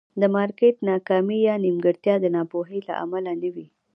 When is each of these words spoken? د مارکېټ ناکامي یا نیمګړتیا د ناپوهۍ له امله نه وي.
د 0.21 0.23
مارکېټ 0.35 0.75
ناکامي 0.89 1.37
یا 1.47 1.55
نیمګړتیا 1.63 2.15
د 2.19 2.25
ناپوهۍ 2.35 2.79
له 2.87 2.93
امله 3.03 3.31
نه 3.41 3.49
وي. 3.55 3.67